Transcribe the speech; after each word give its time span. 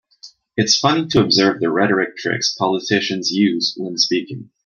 It's 0.57 0.75
funny 0.75 1.05
to 1.09 1.21
observe 1.21 1.59
the 1.59 1.69
rhetoric 1.69 2.17
tricks 2.17 2.55
politicians 2.57 3.29
use 3.29 3.75
when 3.77 3.99
speaking. 3.99 4.49